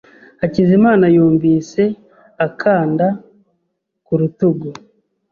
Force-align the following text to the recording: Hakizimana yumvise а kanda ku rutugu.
Hakizimana 0.41 1.05
yumvise 1.15 1.83
а 2.45 2.47
kanda 2.61 3.07
ku 4.05 4.13
rutugu. 4.19 4.69